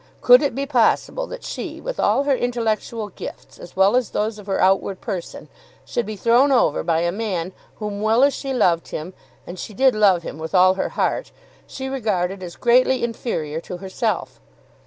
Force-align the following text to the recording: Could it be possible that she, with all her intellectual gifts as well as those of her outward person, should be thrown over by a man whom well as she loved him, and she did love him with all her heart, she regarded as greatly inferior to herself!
Could 0.19 0.41
it 0.41 0.55
be 0.55 0.65
possible 0.65 1.27
that 1.27 1.43
she, 1.43 1.79
with 1.79 1.99
all 1.99 2.23
her 2.23 2.35
intellectual 2.35 3.09
gifts 3.09 3.59
as 3.59 3.75
well 3.75 3.95
as 3.95 4.09
those 4.09 4.39
of 4.39 4.47
her 4.47 4.59
outward 4.59 4.99
person, 4.99 5.47
should 5.85 6.07
be 6.07 6.15
thrown 6.15 6.51
over 6.51 6.81
by 6.81 7.01
a 7.01 7.11
man 7.11 7.53
whom 7.75 8.01
well 8.01 8.23
as 8.23 8.33
she 8.33 8.51
loved 8.51 8.87
him, 8.87 9.13
and 9.45 9.59
she 9.59 9.75
did 9.75 9.93
love 9.93 10.23
him 10.23 10.39
with 10.39 10.55
all 10.55 10.73
her 10.73 10.89
heart, 10.89 11.31
she 11.67 11.87
regarded 11.87 12.41
as 12.41 12.55
greatly 12.55 13.03
inferior 13.03 13.61
to 13.61 13.77
herself! 13.77 14.39